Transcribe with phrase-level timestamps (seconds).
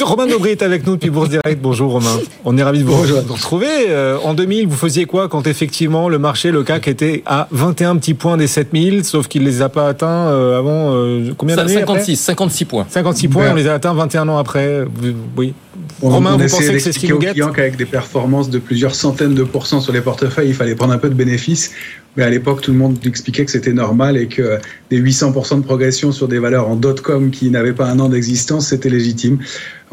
[0.04, 1.60] Romain Nobry est avec nous depuis Bourse Direct.
[1.60, 2.18] Bonjour Romain.
[2.44, 3.66] On est ravis de vous, retrouver.
[3.88, 7.96] Euh, en 2000, vous faisiez quoi quand effectivement le marché, le CAC était à 21
[7.96, 11.74] petits points des 7000, sauf qu'il les a pas atteints euh, avant euh, combien d'années
[11.74, 12.86] 56, 56 points.
[12.88, 14.84] 56 points, on les a atteints 21 ans après.
[15.36, 15.54] Oui.
[16.02, 19.34] Romain, vous pensez que c'est ce qui nous guette qu'avec des performances de plusieurs centaines
[19.34, 21.72] de pourcents sur les portefeuilles, il fallait prendre un peu de bénéfices.
[22.16, 24.58] Mais à l'époque, tout le monde expliquait que c'était normal et que
[24.90, 28.68] des 800% de progression sur des valeurs en dot-com qui n'avaient pas un an d'existence,
[28.68, 29.38] c'était légitime.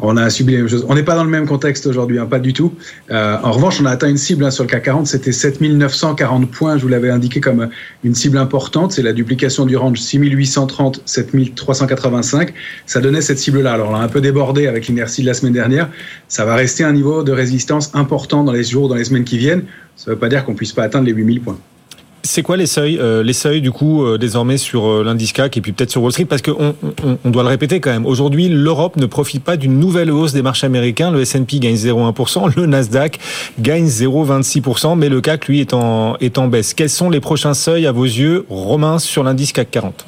[0.00, 0.84] On a subi les mêmes choses.
[0.88, 2.72] On n'est pas dans le même contexte aujourd'hui, hein, pas du tout.
[3.10, 6.50] Euh, en revanche, on a atteint une cible hein, sur le CAC 40, c'était 7940
[6.50, 6.76] points.
[6.76, 7.68] Je vous l'avais indiqué comme
[8.04, 8.92] une cible importante.
[8.92, 12.52] C'est la duplication du range 6830, 7385.
[12.86, 13.72] Ça donnait cette cible-là.
[13.72, 15.88] Alors, on a un peu débordé avec l'inertie de la semaine dernière.
[16.28, 19.38] Ça va rester un niveau de résistance important dans les jours, dans les semaines qui
[19.38, 19.64] viennent.
[19.96, 21.58] Ça ne veut pas dire qu'on puisse pas atteindre les 8000 points.
[22.30, 25.56] C'est quoi les seuils, euh, les seuils du coup euh, désormais sur euh, l'indice CAC
[25.56, 26.26] et puis peut-être sur Wall Street?
[26.26, 26.74] Parce qu'on
[27.24, 28.04] on, doit le répéter quand même.
[28.04, 31.10] Aujourd'hui, l'Europe ne profite pas d'une nouvelle hausse des marchés américains.
[31.10, 33.18] Le S&P gagne 0,1%, le Nasdaq
[33.58, 36.74] gagne 0,26%, mais le CAC lui est en est en baisse.
[36.74, 40.04] Quels sont les prochains seuils à vos yeux, Romain, sur l'indice CAC 40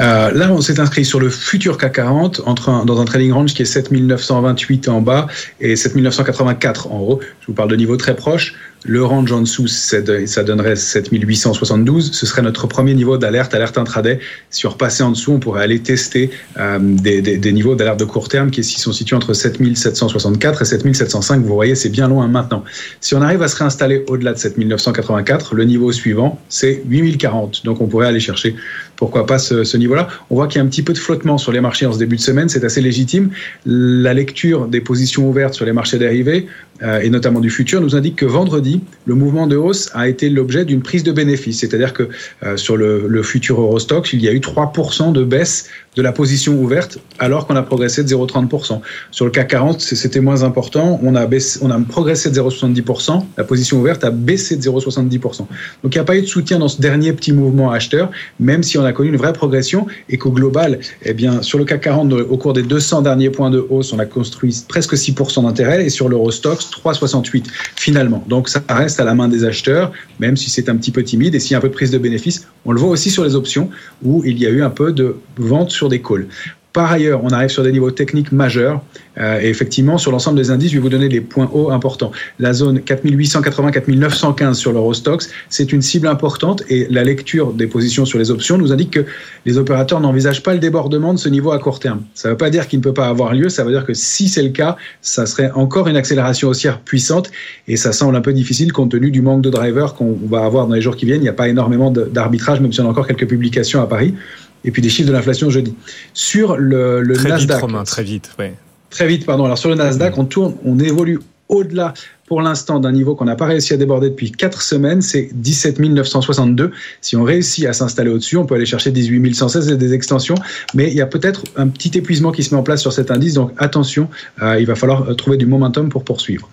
[0.00, 3.54] euh, là, on s'est inscrit sur le futur CAC 40 entre dans un trading range
[3.54, 5.26] qui est 7928 en bas
[5.60, 7.20] et 7984 en haut.
[7.40, 8.54] Je vous parle de niveaux très proches.
[8.86, 12.12] Le range en dessous, ça donnerait 7872.
[12.12, 14.18] Ce serait notre premier niveau d'alerte, alerte intraday.
[14.50, 18.28] Si on repassait en dessous, on pourrait aller tester euh, des, niveaux d'alerte de court
[18.28, 21.42] terme qui sont situés entre 7764 et 7705.
[21.42, 22.62] Vous voyez, c'est bien loin maintenant.
[23.00, 27.64] Si on arrive à se réinstaller au-delà de 7984, le niveau suivant, c'est 8040.
[27.64, 28.54] Donc on pourrait aller chercher,
[28.96, 30.08] pourquoi pas, ce, ce niveau-là.
[30.28, 31.98] On voit qu'il y a un petit peu de flottement sur les marchés en ce
[31.98, 32.50] début de semaine.
[32.50, 33.30] C'est assez légitime.
[33.64, 36.48] La lecture des positions ouvertes sur les marchés dérivés,
[36.82, 40.64] et notamment du futur, nous indique que vendredi, le mouvement de hausse a été l'objet
[40.64, 41.60] d'une prise de bénéfice.
[41.60, 42.08] C'est-à-dire que
[42.42, 46.60] euh, sur le, futur Eurostox, il y a eu 3% de baisse de la position
[46.60, 48.80] ouverte alors qu'on a progressé de 0,30%.
[49.12, 50.98] Sur le CAC 40, c'était moins important.
[51.02, 51.26] On a,
[51.62, 53.24] on a progressé de 0,70%.
[53.38, 55.20] La position ouverte a baissé de 0,70%.
[55.20, 55.48] Donc
[55.84, 58.10] il n'y a pas eu de soutien dans ce dernier petit mouvement acheteur,
[58.40, 61.64] même si on a connu une vraie progression et qu'au global, eh bien, sur le
[61.64, 65.44] CAC 40, au cours des 200 derniers points de hausse, on a construit presque 6%
[65.44, 67.44] d'intérêt et sur l'Eurostox, 3,68
[67.76, 68.24] finalement.
[68.28, 71.34] Donc ça reste à la main des acheteurs, même si c'est un petit peu timide
[71.34, 72.46] et s'il y a un peu de prise de bénéfice.
[72.64, 73.70] On le voit aussi sur les options
[74.02, 76.28] où il y a eu un peu de vente sur des calls.
[76.74, 78.82] Par ailleurs, on arrive sur des niveaux techniques majeurs.
[79.16, 82.10] Euh, et effectivement, sur l'ensemble des indices, je vais vous donner les points hauts importants.
[82.40, 88.18] La zone 4880-4915 sur l'Eurostox, c'est une cible importante et la lecture des positions sur
[88.18, 89.04] les options nous indique que
[89.46, 92.02] les opérateurs n'envisagent pas le débordement de ce niveau à court terme.
[92.14, 93.94] Ça ne veut pas dire qu'il ne peut pas avoir lieu, ça veut dire que
[93.94, 97.30] si c'est le cas, ça serait encore une accélération haussière puissante
[97.68, 100.66] et ça semble un peu difficile compte tenu du manque de drivers qu'on va avoir
[100.66, 101.20] dans les jours qui viennent.
[101.20, 104.14] Il n'y a pas énormément d'arbitrage, même si on a encore quelques publications à Paris
[104.64, 105.74] et puis des chiffres de l'inflation jeudi.
[106.12, 107.56] Sur le, le très Nasdaq.
[107.56, 108.54] Vite, Romain, très vite, ouais.
[108.90, 109.44] Très vite, pardon.
[109.44, 111.94] Alors sur le Nasdaq, on tourne, on évolue au-delà
[112.26, 115.78] pour l'instant d'un niveau qu'on n'a pas réussi à déborder depuis 4 semaines, c'est 17
[115.78, 116.70] 962.
[117.00, 120.36] Si on réussit à s'installer au-dessus, on peut aller chercher 18 116 et des extensions,
[120.74, 123.10] mais il y a peut-être un petit épuisement qui se met en place sur cet
[123.10, 124.08] indice, donc attention,
[124.42, 126.48] euh, il va falloir trouver du momentum pour poursuivre.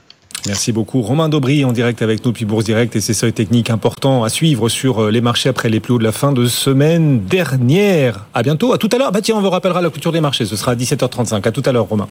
[0.47, 1.01] Merci beaucoup.
[1.01, 4.29] Romain Daubry en direct avec nous depuis Bourse Direct et ses seuils techniques importants à
[4.29, 8.25] suivre sur les marchés après les plus hauts de la fin de semaine dernière.
[8.33, 8.73] À bientôt.
[8.73, 9.11] À tout à l'heure.
[9.11, 10.45] Bah tiens, on vous rappellera la couture des marchés.
[10.45, 11.47] Ce sera à 17h35.
[11.47, 11.99] À tout à l'heure, Romain.